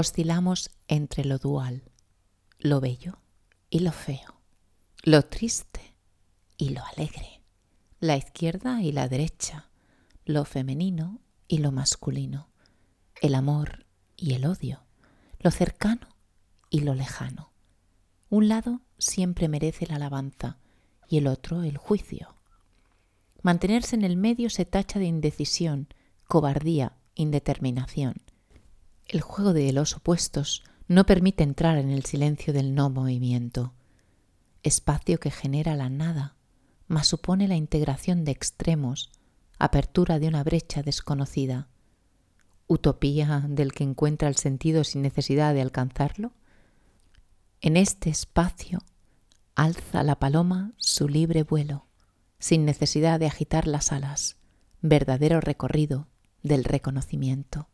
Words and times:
oscilamos 0.00 0.70
entre 0.88 1.24
lo 1.24 1.38
dual, 1.38 1.84
lo 2.58 2.80
bello 2.80 3.18
y 3.68 3.80
lo 3.80 3.92
feo, 3.92 4.40
lo 5.02 5.22
triste 5.22 5.94
y 6.56 6.70
lo 6.70 6.82
alegre, 6.84 7.42
la 8.00 8.16
izquierda 8.16 8.82
y 8.82 8.92
la 8.92 9.08
derecha, 9.08 9.70
lo 10.24 10.44
femenino 10.44 11.20
y 11.48 11.58
lo 11.58 11.70
masculino, 11.70 12.48
el 13.20 13.34
amor 13.34 13.86
y 14.16 14.34
el 14.34 14.46
odio, 14.46 14.84
lo 15.38 15.50
cercano 15.50 16.08
y 16.70 16.80
lo 16.80 16.94
lejano. 16.94 17.52
Un 18.30 18.48
lado 18.48 18.80
siempre 18.98 19.48
merece 19.48 19.86
la 19.86 19.96
alabanza 19.96 20.58
y 21.08 21.18
el 21.18 21.26
otro 21.26 21.62
el 21.62 21.76
juicio. 21.76 22.36
Mantenerse 23.42 23.96
en 23.96 24.04
el 24.04 24.16
medio 24.16 24.50
se 24.50 24.64
tacha 24.64 24.98
de 24.98 25.06
indecisión, 25.06 25.88
cobardía, 26.26 26.96
indeterminación. 27.14 28.14
El 29.10 29.22
juego 29.22 29.52
de 29.52 29.72
los 29.72 29.96
opuestos 29.96 30.62
no 30.86 31.04
permite 31.04 31.42
entrar 31.42 31.78
en 31.78 31.90
el 31.90 32.04
silencio 32.04 32.52
del 32.52 32.76
no 32.76 32.90
movimiento, 32.90 33.74
espacio 34.62 35.18
que 35.18 35.32
genera 35.32 35.74
la 35.74 35.88
nada, 35.88 36.36
mas 36.86 37.08
supone 37.08 37.48
la 37.48 37.56
integración 37.56 38.24
de 38.24 38.30
extremos, 38.30 39.10
apertura 39.58 40.20
de 40.20 40.28
una 40.28 40.44
brecha 40.44 40.84
desconocida, 40.84 41.66
utopía 42.68 43.46
del 43.48 43.72
que 43.72 43.82
encuentra 43.82 44.28
el 44.28 44.36
sentido 44.36 44.84
sin 44.84 45.02
necesidad 45.02 45.54
de 45.54 45.62
alcanzarlo. 45.62 46.30
En 47.60 47.76
este 47.76 48.10
espacio 48.10 48.78
alza 49.56 50.04
la 50.04 50.20
paloma 50.20 50.72
su 50.76 51.08
libre 51.08 51.42
vuelo, 51.42 51.84
sin 52.38 52.64
necesidad 52.64 53.18
de 53.18 53.26
agitar 53.26 53.66
las 53.66 53.90
alas, 53.90 54.36
verdadero 54.82 55.40
recorrido 55.40 56.06
del 56.44 56.62
reconocimiento. 56.62 57.66